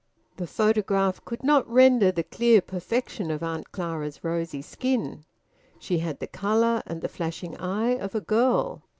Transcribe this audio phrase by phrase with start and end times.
[0.37, 5.25] The photograph could not render the clear perfection of Aunt Clara's rosy skin;
[5.77, 8.81] she had the colour and the flashing eye of a girl.